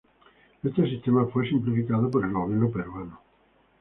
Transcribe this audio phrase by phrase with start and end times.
[0.63, 3.21] Este sistema fue simplificado por el gobierno peruano.